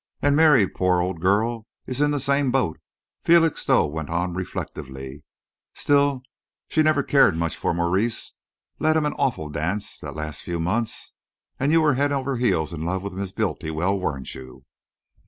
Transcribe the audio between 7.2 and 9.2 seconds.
much for Maurice... led him an